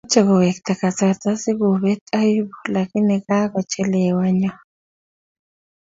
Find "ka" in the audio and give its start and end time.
3.27-3.37